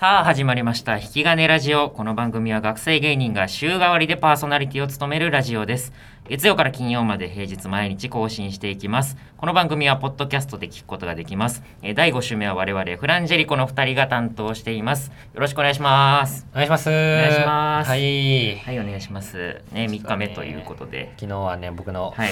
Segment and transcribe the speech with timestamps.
[0.00, 0.96] さあ始まりました。
[0.96, 1.90] 引き金ラジオ。
[1.90, 5.92] この番組は学生芸人が週替わりでパーソナリティを務めるラジオです。
[6.28, 9.16] 月曜から金曜まで平日毎日更新していきます。
[9.38, 11.64] この番組はポッドキャストで聞くことができます。
[11.82, 15.08] えー第5週目は我々フランジェリコの2人が担当しています。
[15.34, 16.46] よろしくお願いします。
[16.52, 16.88] お願いします。
[16.88, 17.90] お願いします。
[17.90, 18.56] はい。
[18.58, 19.62] はいお願いします。
[19.72, 21.12] ね3日目ということで。
[21.16, 22.30] 昨日はね、僕のはい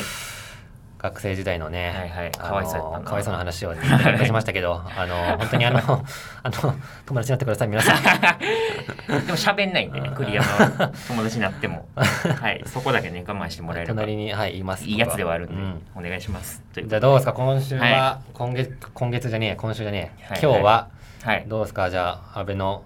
[1.07, 2.33] 学生時代のね、はいはい。
[2.33, 6.05] かわいそうかわいそうな話をね、いたしましたけど、 あの、本当にあの、あの、
[7.07, 8.03] 友達になってください、皆さん。
[9.27, 11.87] でも喋んないんでね栗山は友達になっても。
[11.95, 12.63] はい。
[12.67, 14.85] そこだけね我慢してもらえれば隣に、はい、います。
[14.85, 15.83] いいやつではあるんで、うん。
[16.07, 16.63] お願いします。
[16.75, 20.41] というじゃあどうですか、今週は、は今月、今月じゃねえ、今週じゃねえ、はい。
[20.43, 20.89] 今日は、
[21.23, 21.45] はい。
[21.47, 22.83] どうですか、じゃあ、安倍の、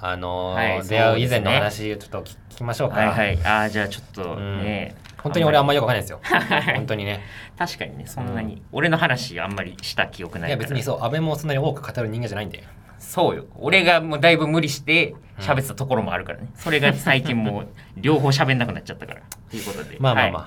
[0.00, 2.96] あの、はい出会う以前の話、ちょっと聞聞きましょうか。
[2.96, 3.38] はいはい。
[3.44, 6.20] ああじゃあちょっとね、本当に俺あんまりよくわかんないですよ。
[6.76, 7.20] 本当にね。
[7.58, 12.62] 確かにねそんなに、俺の話あんまりした記憶ないいや、別にそう、安倍もそんなに多く語る人間じゃないんで。
[12.98, 13.44] そうよ。
[13.56, 19.20] 俺がもうだいぶ無理して喋ってたところもあるからね、それが最近もう両方喋んなくなっちゃったから。
[19.50, 19.96] ということで。
[20.00, 20.42] まあまあまあ。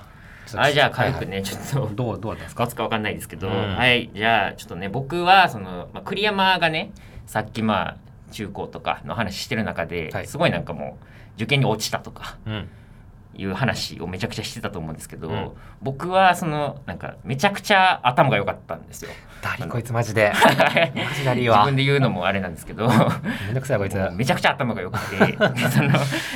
[0.58, 0.70] はい。
[0.70, 2.64] あじゃあ軽くね、ちょっとどうどうですか？
[2.66, 3.76] 使つかわかんないですけど、うん。
[3.76, 4.10] はい。
[4.14, 6.90] じゃあちょっとね僕はその、まあ、栗山がね
[7.26, 7.96] さっきまあ
[8.30, 10.26] 中高とかの話してる中で、はい。
[10.26, 11.04] すごいなんかもう
[11.36, 12.68] 受験に落ちたとかうん
[13.34, 15.50] いう話をめちゃくちゃしてたと思うんですけど、うん。
[15.82, 19.10] 僕はそのなんかめちゃくちゃ頭が良かったんですよ。
[19.42, 20.32] ダリこいつマジで。
[20.34, 22.88] マジダリわ自分で言うのもあれなんですけど。
[23.46, 23.96] めんどくさいこいつ。
[24.12, 25.26] めちゃくちゃ頭が良くて。
[25.26, 25.36] で
[25.70, 25.88] その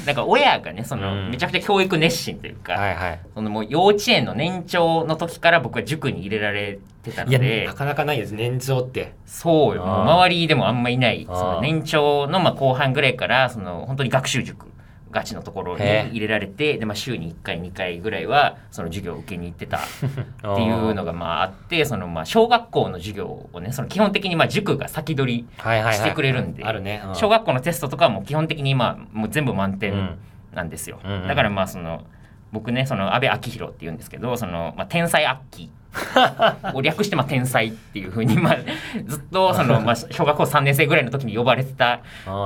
[0.06, 1.30] なんか親がねその、うん。
[1.30, 3.20] めちゃくちゃ教育熱心というか、はいはい。
[3.34, 8.34] そのもう幼稚園の年長の時から僕は塾に入れられてたのいやでなかなかないです。
[8.34, 9.14] 年長って。
[9.26, 9.84] そうよ。
[9.84, 11.26] 周りでもあんまいない。
[11.26, 14.68] その年長のまあ後半ぐらいからその本当に学習塾
[15.14, 19.78] ガチのところに入れられてで、まあ、週に1回2回ぐらいはその授業を受けに行ってた。
[19.86, 27.02] っていうのがまああってそのまあ小学校の授業をねその基本的にまあ塾が先取りしてくれるんであるね。
[27.06, 27.14] うん。
[27.14, 30.18] 小学校のテストとかはもう基本的にまあもう全部満う点ん。
[30.54, 32.04] なんですよ、だからまあその
[32.52, 38.56] 僕ねその安倍明弘っていうんですけどその、まあ、天才アッキーを略してまあ天才っていうふうに、まあ、
[39.06, 42.02] ずっとその、まあ、小学校3年生ぐらいの時に呼ばれてた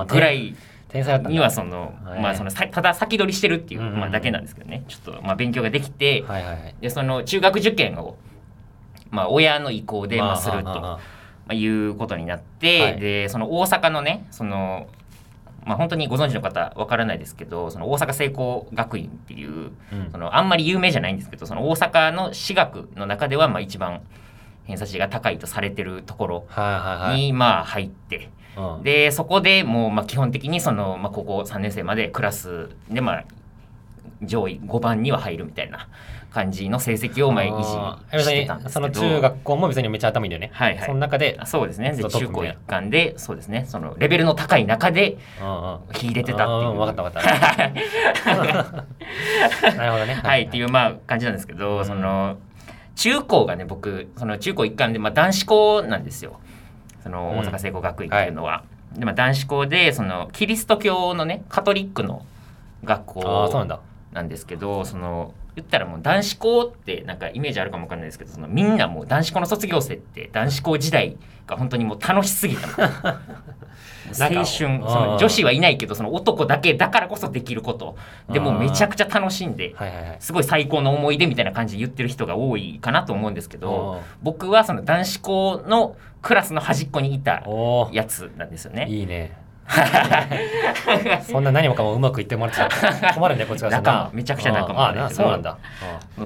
[0.08, 0.56] ぐらい
[0.88, 2.20] 天才にはその、はい。
[2.20, 4.84] まあ、そのさただ先取りしてるっていう、まあ、だけなんですけどね。
[4.88, 6.74] ちょっとまあ勉強ができて、はいはいはい。
[6.80, 8.16] でその中学受験を、
[9.10, 10.64] まあ、親の意向でまあすると。
[10.64, 13.00] まあ、いうことになって、はい。
[13.00, 14.86] でその大阪のねその、
[15.64, 20.10] まあ、本当にご存知の方わからないですけどその大阪聖光学院っていううん。
[20.10, 24.02] そのあんまり有名じゃないんですけどその大阪の私学の中ではまあ一番
[24.64, 27.20] 偏差値が高いとされてるところはいはいはい。
[27.20, 28.82] にまあ入って、うん。
[28.82, 33.24] でそこでもうまあ基本的にその、まあ、高校3年生までクラスでまあ
[34.22, 35.88] 上位5番には入るみたいな
[36.30, 38.80] 感じの成績をまあ維持してたんですけど。
[38.80, 40.50] その中学校も別にめっちゃ頭いいんだよね。
[40.52, 40.86] はいはい。
[40.86, 41.92] その中であそうですね。
[41.92, 43.64] で中高一貫でそうですね。
[43.68, 45.18] そのレベルの高い中で
[45.94, 46.72] 秀でてたっていう。
[46.76, 47.68] 分かった分かった。
[49.76, 50.14] なるほどね。
[50.14, 50.42] はい。
[50.42, 52.36] っていうまあ感じなんですけど、うんその
[52.98, 56.40] 中高がね僕その中高一貫で、まあ、男子校なんですよ
[57.08, 57.38] そのうん。
[57.38, 58.62] 大阪聖光学院っていうのは。
[58.92, 62.24] でまあ、男子校でそのキリスト教のねカトリックの
[62.84, 63.66] 学校ああそう
[64.12, 72.68] なんですけどその言ったらもう男子校ってなんかイメージあるかもわかんないですけどそのみんなもう男子校の卒業生って男子校時代が本当にもう楽しすぎた
[74.18, 74.80] 青春そうん。
[74.80, 77.96] の女子はいないけどその男だけだからこそできること。
[78.30, 80.16] でもうめちゃくちゃ楽しんではいはいはい。
[80.20, 84.00] すごい最高の思い出みたいな感じで言ってる人が多いかなと思うんですけどうん。
[84.22, 87.42] 僕はその男子校のクラスの端っこにいた
[87.92, 88.86] やつなんですよね。
[88.88, 89.36] いいね
[91.30, 95.58] そんな何もかもうまくいってもらってたら困るねこっちからしたら仲間めちゃくちゃ仲間ああなそうなんだ。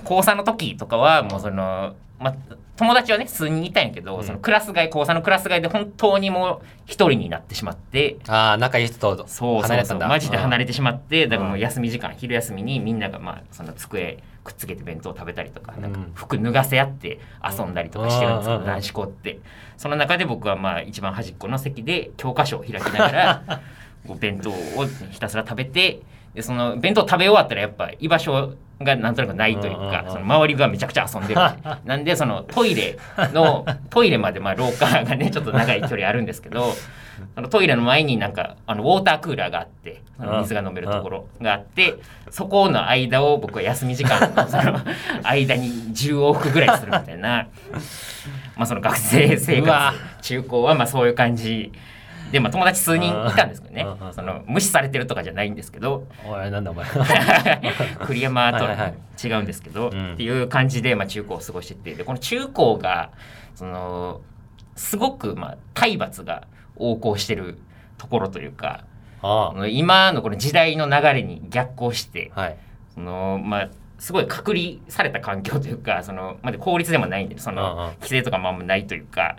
[0.04, 2.34] 高3の時とかはもうその、ま、
[2.76, 4.24] 友達はね数人いたんやけど、うん。
[4.24, 10.06] そのクラス替え高3のクラス替えで本当にもう一人になってしまってああ仲いい人とそうそうそ離れてただ。
[10.06, 17.20] うんマジで離れててしまってだからもう休み時間昼休みにみんながまあその机くっつけて弁当食べたりとかなんかうん服脱がせ合って
[17.58, 19.38] 遊んだりとかしてるんですうんよ男子校って。
[19.76, 23.60] その中で僕はまあ一番端っこの席で教科書を開きながら
[24.20, 24.54] 弁当を
[25.10, 26.00] ひたすら食べて
[26.34, 28.54] でその弁当食べ終わったらやっぱ居場所
[28.84, 31.40] がなんとなくないというかその周りがめちゃくちゃ遊んでる。
[31.84, 32.98] なんでそのトイレ
[33.32, 36.72] の トイレまでまあ廊下がねちょっと長い距離あるんですけど
[37.36, 41.94] あのトイレの前になんかあのウォータークーラーがあってその水が飲めるところがあって
[42.30, 44.80] そこの間を僕は休み時間の その
[45.22, 47.46] 間に10往復ぐらいするみたいな
[48.56, 51.72] まあその学生生活中高はまあそういう感じ
[52.32, 56.06] でまあ友達数人いたんですけどねその無視されてるとかじゃないんですけど。
[56.26, 56.86] おいなんだお前。
[58.06, 58.92] 栗山とは
[59.22, 60.14] 違うんですけど、うん。
[60.14, 63.10] っていう感じで、まあ、中高を過ごしててでこの中高が
[63.54, 64.22] その
[64.74, 66.46] すごく、まあ、体罰が
[66.78, 67.58] 横行してる
[67.98, 68.84] ところというか
[69.22, 72.56] あ今のこの時代の流れに逆行してあはい。
[72.94, 73.68] そのまあ
[73.98, 79.36] すごい隔離された環境というかその、まあ、効率でもないんでその規制とかもあんまないというか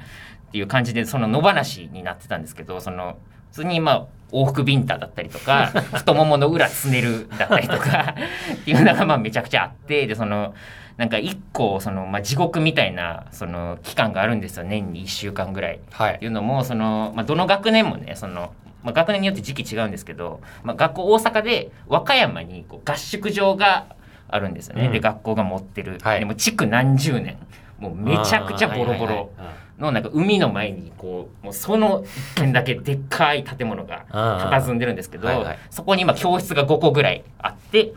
[0.53, 3.17] っていう感じでその野放しになってたんですけどその
[3.49, 8.13] 普通にまあ往復ビンタだったりとか 太ももの裏つねるだったりとか
[8.53, 10.53] っていうのがまあめちゃくちゃあってでその
[10.97, 14.63] なんか一個その、まあ、地獄みたいなその期間があるんですよ。
[14.63, 15.79] 年に1週間ぐらい。
[15.89, 16.13] はい。
[16.13, 18.53] っていうのもその、まあ、どの学年もねその、
[18.83, 23.87] まあ、学年によって時期違うんですけど、まあ、学校大阪で和歌山にこう合宿場が
[24.27, 24.91] あるんですよね、うん。
[24.91, 26.19] で学校が持ってる、はい。
[26.19, 27.37] でも築何十年。
[27.79, 29.29] もうめちゃくちゃボロボあーはいはいロ
[29.79, 32.03] のなんか海の前にこうもうその
[32.35, 35.59] 一軒だけでっかい建物がはい佇んでるんですけど、はいはい。
[35.69, 37.93] そこに今教室が5個ぐらいあって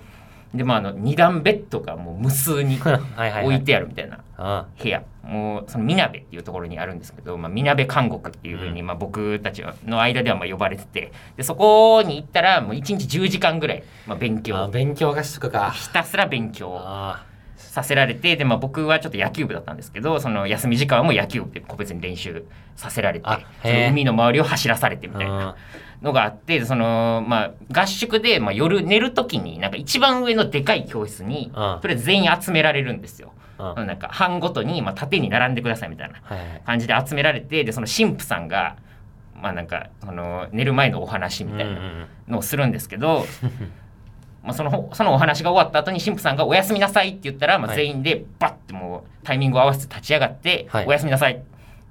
[0.55, 3.45] で、まあ、あの2段ベッドがもう無数に はいはいはい。
[3.45, 4.19] 置いてあるみたいな。
[4.39, 5.03] あ部屋。
[5.23, 11.13] もうそのみなべっていうところにあるんですけど、まあ、みなべ監獄っていうふうに、まあ、僕たちの間ではまあ呼ばれてて。
[11.37, 15.73] でそこに行ったらもう1日10時間ぐらい、まあ、勉あ強勉強合宿か。
[15.73, 16.79] ひたすら勉強。
[16.81, 17.25] あ
[17.57, 22.45] させられてで、まあ、僕はちょっと野球部だったんですけどその休み時間はもう野球部で個別に練習
[22.77, 25.57] させられてあその海の周りを走らされてみたいなあ
[26.03, 31.81] のがあってその、まあ、合宿で、まあ、夜寝る時になんか一番上のでかい教室にうん。
[31.81, 33.33] とりあえず全員集められるんですよ。
[33.59, 33.87] うん。
[33.87, 36.21] なんか班ごとに、まあ、縦に並んでくださいみたいな
[36.65, 38.77] 感じで集められてでその神父さんが
[39.41, 43.27] まあなんかその寝る前のお話みたいなのをするんですけど、
[44.47, 47.77] まあそのそのお話が終わった後に神父さんが「おやすみなさい」って言ったら、まあ、はい。
[47.77, 50.87] 全員でバッてもうタイミングを合わせて立ち上がって「はい。
[50.87, 51.43] おやすみなさい」って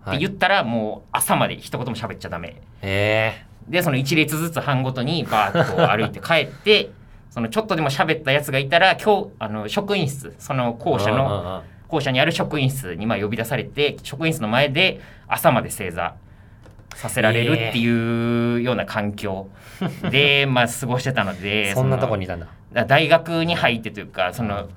[0.06, 0.20] はい。
[0.20, 2.56] 言ったらもう朝まで一言も喋っちゃダメ。
[2.82, 3.46] え。
[3.68, 6.90] でその一列ずつ班ごとにバーッと歩いて帰って
[7.32, 16.14] そのちょっとでも喋ったやつがいたら今日あの職員室そのえ校舎のの校舎にある職員室にまあ呼び出されて職員室の前で朝まで正座
[16.96, 19.48] させられるっていうような環境
[20.10, 22.48] でまあ過ごしてたので そんなとこににいたんだ。
[22.88, 24.68] 大学に入ってというかその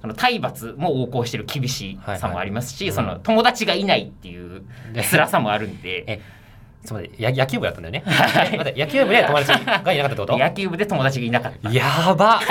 [0.00, 4.62] その体罰も横行してる厳しさもありますし、はいはいその友達がいないっていう
[4.92, 6.04] で辛さもあるんで。
[6.12, 6.20] え
[6.84, 8.02] ちょっと待ってや野球部だったんだよね。
[8.04, 10.36] 待って野球部で友達がいなかったってこと？
[10.38, 11.72] 野球部で友達がいなかった。
[11.72, 12.42] やば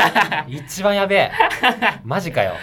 [0.47, 1.31] 一番やべえ。
[2.03, 2.53] マジかよ。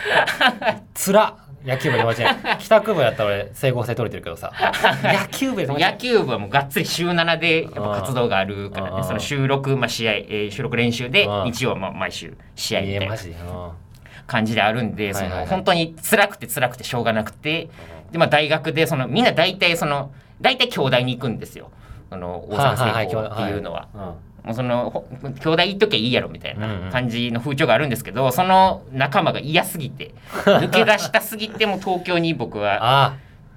[0.94, 4.52] つら野球部で友達ね帰宅部やったら俺整合性取れてるけどさ。
[5.02, 9.02] 野球部野球部はもうがっつり週7でやっぱ活動があるからね。
[9.04, 13.16] その収録、まあ、試合、えー収録練習であー日曜はまあ毎週試合みたいな
[14.26, 15.46] 感じであるんで、そはいはいはい。
[15.46, 17.68] の本当に辛くて辛くてしょうがなくて、
[18.10, 21.70] でまあ大学でそのみんな大体その大体京大に行くんですよ。
[22.08, 23.88] その大阪製鋼っていうのは。
[23.94, 25.06] うんもうそのほ
[25.40, 26.84] 京大行っときゃいいやろみたいうんうん。
[26.86, 30.14] な感じの風潮があるんですけど、その仲間が嫌すぎて
[30.44, 33.16] 抜け出したすぎても東京に僕はあ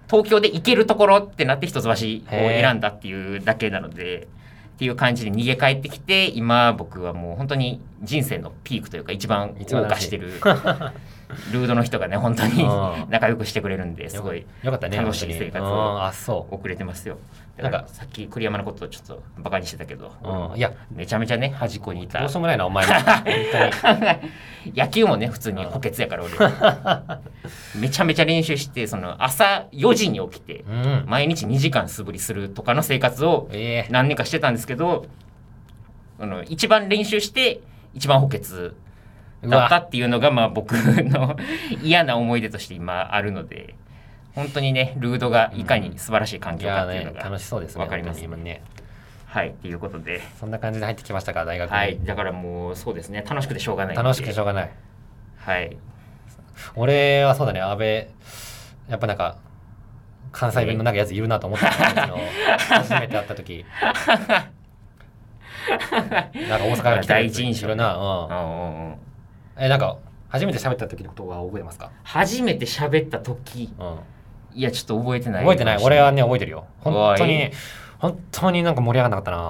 [0.10, 4.28] 東京で行けるところってなって一橋を選んだっていうだけなので
[4.76, 10.34] っていう感じで逃げ帰ってきて今僕はもう本当に人生のピークというか一番謳歌してる
[11.52, 13.06] ルードの人がね本当にうん。
[13.10, 15.92] 仲良くしてくれるんであすごい楽しい生活を本当に。
[15.92, 16.04] うん。
[16.06, 17.16] あそ遅れてますよ。
[17.16, 22.20] だからなんかさっき栗山のことをちょっとバカにしてたけど、う、うん、いやめちゃめちゃね端っこにいた。
[22.20, 22.94] どうしようもないなお前も。
[22.98, 24.76] 本当に。
[24.76, 26.34] 野球もね普通に補欠やから俺
[27.80, 31.04] めちゃめちゃ練習してその朝4時に起きてうん。
[31.08, 33.92] 毎日2時間素振りするとかの生活をええ。
[33.92, 35.06] 何年かしてたんですけど
[36.20, 37.60] あの一番練習して
[37.94, 38.76] 一番補欠う
[39.50, 41.36] だったわっていうのがまあ僕の
[41.84, 43.76] 嫌な思い出として今あるので
[44.36, 48.22] 本当にねルードがいかに素晴らしい環境かっていうのが、ね楽しそうですねわかります。
[48.22, 48.64] ねね。
[49.26, 50.22] はいっていうことで。
[50.40, 53.24] そんな感じで入ってきましたか大学に、はいだからもうそうですね。
[53.28, 54.72] 楽しくてしょうがない楽しくてしょうがない。
[55.38, 55.78] はい。
[56.76, 58.08] 俺はそうだね安倍
[58.90, 59.38] やっぱなんか
[60.32, 61.68] 関西弁のなんかやついるなと思った。
[61.68, 62.18] んですけど
[62.76, 63.66] 初めて会った時。
[65.70, 68.96] なんか大阪から来たやついるな、うん、うんうんうん。
[69.58, 69.98] えなんか
[70.30, 73.74] 初めて喋った時のことは覚えてますか、初めて喋った時。
[73.80, 74.00] うん、
[74.56, 75.78] いやちょっと覚えてない覚えてない？
[75.84, 76.66] 俺はね覚えてるよ。
[76.80, 77.52] 本当に
[78.00, 79.50] 本当になんか盛り上がらな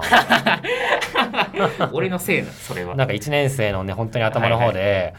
[0.60, 2.90] った 俺のせいなそれは。
[2.90, 5.14] ななんか1年生のね本当に頭の方で、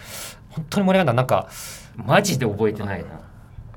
[0.50, 1.48] 本当に盛り上がったなんか
[1.96, 3.06] マジで覚えてないな。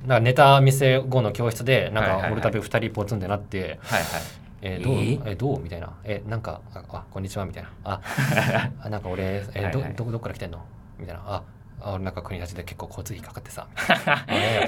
[0.07, 4.23] なんかネタ見せ後の教室でなんか俺たち2人ポツンってなってはいはい。
[4.62, 4.95] えーどう？
[4.95, 5.61] えーえどう？
[5.61, 5.91] みたいな。
[6.05, 7.69] えなんかああこんにちはみたいな。
[7.85, 8.00] あ
[8.85, 10.61] あなんか俺えどどどっから来てんの？
[10.99, 11.23] みたいな。
[11.27, 11.43] あ
[11.80, 13.66] あ俺なんか国立で結構交通費かかってさ。
[13.78, 14.66] みたいな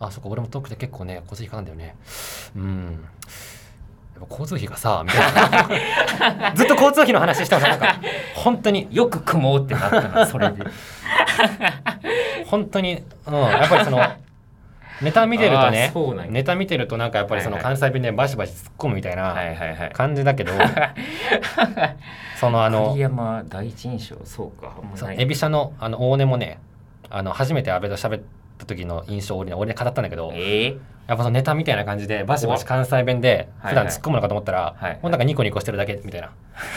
[0.00, 1.96] あそっか俺も遠くて結構ね交通費かかるんだよね。
[2.56, 3.04] うん。
[4.14, 6.52] やっぱ交通費がさみたいな。
[6.56, 7.96] ずっと交通費の話してもさなんか
[8.34, 8.88] 本当に。
[8.90, 10.64] よく組もうってなったなそれで。
[12.46, 13.98] 本当に、うん、やっぱりその
[15.00, 15.92] ネタ見てるとね
[16.30, 17.64] ネタ見てるとなんかやっぱりそのはい。
[17.64, 19.90] はい関西弁でバシバシ突っ込むみたいはないはいはい。
[19.92, 20.52] 感じだけど、
[22.38, 24.74] そのあの栗山第一印象そうか
[25.16, 26.58] エビシャのあの大根もね
[27.10, 28.22] あの初めて安倍と喋っ
[28.58, 30.76] た時の印象を俺に語ったんだけどええ
[31.08, 36.30] やっぱそのネタみたいな感じでバシバシ関西弁ではい普段突っ込むのかと思ったら、はいもうなんかニコニコしてるだけみたいな。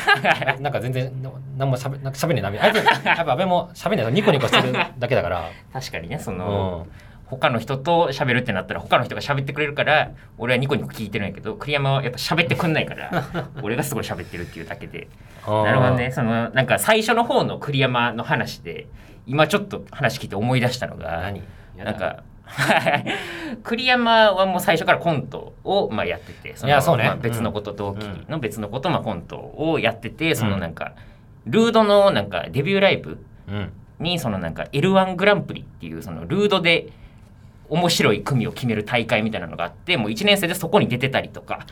[0.60, 1.12] なんか全然
[1.58, 2.82] 何もしゃべなんかしゃべんねえなみたいな。
[2.82, 5.44] やっぱ安倍もしゃべんねえニコニコしてるだけだから、
[5.74, 6.88] 確かにねそうん、の、
[7.28, 13.26] 他の人と喋るってなったら他の人が喋ってくれるから俺はニコニコ聞いてるんやけど栗山はやっぱ喋ってくんないから
[13.64, 15.08] 俺がすごい喋ってるっていうだけで。
[15.48, 16.12] なるほどね。
[16.12, 18.88] そのなんか最初の方の栗山の話で
[19.28, 21.32] 今ちょっと話聞いて思い出したのが
[21.78, 21.92] な。
[21.92, 22.24] んか
[23.64, 27.06] 栗山はもう最初からコントをまあやっててそのそうね。
[27.06, 30.94] まあ別のこと、同期の別のことまあコントをやっててそのなんか
[31.46, 33.72] ルードのなんかデビューライブうん。
[34.00, 36.90] にそのなんか L1 グランプリっていうそのルードで
[37.70, 41.66] 面白い組を決める大会みたいなのがあってもう1年生でそこに出てたりとか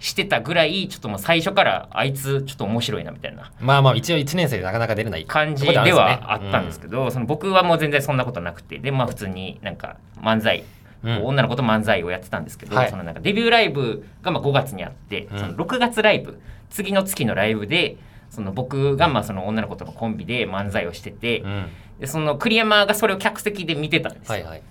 [0.00, 10.64] してたぐらいちょっともう最初からあいつちょっと面白いなみたいなまあまあ一応1年生でなかなか出れない感じではあったんですけど、その僕はもう全然そんなことなくてでまあ普通になんか漫才、
[11.02, 11.24] うん。
[11.24, 12.90] 女の子と漫才をやってたんですけど、はい。
[12.90, 15.38] そのなんかデビューライブがまあ5月にあって、うん。
[15.38, 16.40] その6月ライブ
[16.70, 17.96] 次の月のライブで
[18.30, 21.66] その僕がまあその女の子とのコンビで漫才をしてて、うん。
[22.00, 24.34] でその栗山がそれを客席で見てたんですよ。
[24.34, 24.62] はいはい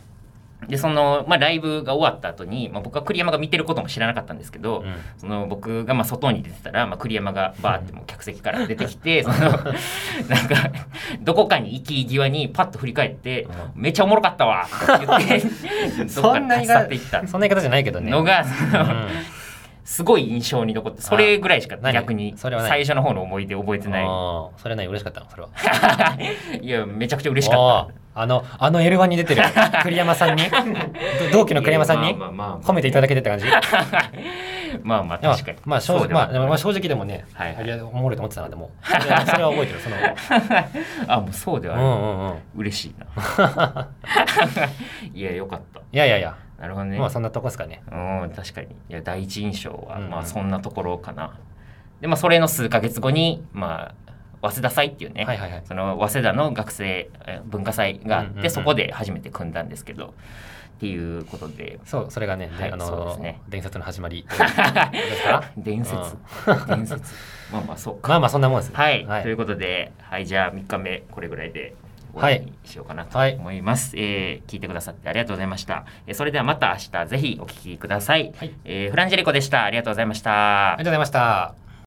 [0.68, 4.96] でその、まあ、ライブが終わった後に、まあ、僕は栗山が見てることも知らなかったんですけど、うん。
[5.18, 9.74] その僕がまあ外に出てたら、まあ、栗山がバーってもう客席から出てきて、その なんか
[11.22, 15.40] どこかに行き際にパッと振り返ってう「めっちゃおもろかったわ」って言って
[16.22, 17.28] どっかに立ち去っていった。
[17.28, 18.12] そんな言い方じゃないけどね。
[18.12, 19.08] のが、そのうん。
[19.86, 21.94] すごい印象に残ってそれぐらいしか何？
[21.94, 22.70] 逆にそれは何？
[22.70, 24.06] 最初の方の思い出覚えてない。
[24.06, 25.28] それはね嬉しかったの？
[25.30, 25.50] それは。
[26.60, 29.44] いやめちゃくちゃ嬉しかあっーあのあの L1 に出てる
[29.84, 30.44] 栗山さんに？
[30.50, 30.50] ど
[31.32, 32.16] 同期たの栗山さんに？
[32.16, 33.46] 褒めていただけてって感じ？
[34.84, 35.58] まあまあ確かに。
[35.66, 37.82] まあ正直まあまあ正直でもね、はいはい。
[37.82, 38.72] おもろいと思ってたなでも。
[38.84, 38.92] そ
[39.38, 39.96] れは覚えてるその。
[41.08, 42.34] あもうそうではある、うんうんうん。
[42.56, 43.88] 嬉しいな。
[45.14, 45.80] いやよかった。
[45.80, 47.82] いやいやいや、なるほどね、まあそんなとこですかね。
[47.92, 48.68] うん確かに。
[48.68, 50.10] いや第一印象はうんうん。
[50.10, 51.36] まあそんなところかな、
[52.02, 54.07] でまあそれの数ヶ月後にまあ
[54.52, 55.64] 早稲田祭っていうね、はいはいはい。
[55.66, 58.52] その早稲田の学生え文化祭があって、うんうんうん。
[58.52, 60.14] そこで初めて組んだんですけど
[60.78, 61.80] っていうことで。
[61.86, 63.42] そうそれがね、ではいあのね。
[63.50, 64.26] 伝説の始まり。
[64.30, 65.98] ですか伝説、
[66.68, 67.14] 伝説。
[67.52, 68.10] まあまあそうか。
[68.10, 69.24] まあまあそんなもんですはい、はい。
[69.24, 71.76] ということで、はい、じゃあ3日目これぐらいで
[72.14, 73.36] 終わりにしようかなとはい。
[73.36, 78.52] 思います、えー聞いてくださってありがとうございました、えーそれではまた明日ぜひお聞きください、はい。
[78.66, 79.64] えーフランジェリコでした。
[79.64, 80.74] ありがとうございました。
[80.74, 81.67] ありがとうございました